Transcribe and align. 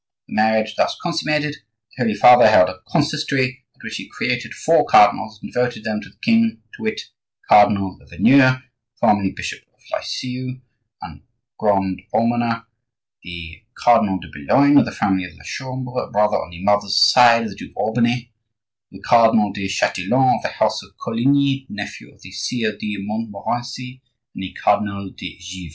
The 0.27 0.33
marriage 0.33 0.75
thus 0.77 0.97
consummated, 0.99 1.57
the 1.95 2.03
Holy 2.03 2.15
Father 2.15 2.47
held 2.49 2.69
a 2.69 2.79
consistory 2.91 3.63
at 3.75 3.83
which 3.83 3.97
he 3.97 4.09
created 4.09 4.55
four 4.55 4.83
cardinals 4.83 5.39
and 5.43 5.53
devoted 5.53 5.83
them 5.83 6.01
to 6.01 6.09
the 6.09 6.17
king,—to 6.23 6.81
wit: 6.81 7.01
Cardinal 7.47 7.99
Le 7.99 8.07
Veneur, 8.07 8.63
formerly 8.99 9.31
bishop 9.31 9.61
of 9.75 9.81
Lisieux 9.93 10.59
and 11.03 11.21
grand 11.59 12.01
almoner; 12.11 12.65
the 13.21 13.63
Cardinal 13.75 14.17
de 14.17 14.29
Boulogne 14.29 14.79
of 14.79 14.85
the 14.85 14.91
family 14.91 15.23
of 15.23 15.33
la 15.35 15.43
Chambre, 15.43 16.09
brother 16.11 16.37
on 16.43 16.49
the 16.49 16.63
mother's 16.63 16.97
side 16.99 17.43
of 17.43 17.49
the 17.49 17.55
Duke 17.55 17.73
of 17.77 17.77
Albany; 17.77 18.33
the 18.89 19.01
Cardinal 19.01 19.53
de 19.53 19.67
Chatillon 19.67 20.37
of 20.37 20.41
the 20.41 20.55
house 20.57 20.81
of 20.81 20.97
Coligny, 20.97 21.67
nephew 21.69 22.11
of 22.11 22.23
the 22.23 22.31
Sire 22.31 22.75
de 22.75 22.97
Montmorency, 22.99 24.01
and 24.33 24.41
the 24.41 24.57
Cardinal 24.63 25.11
de 25.11 25.37
Givry." 25.37 25.69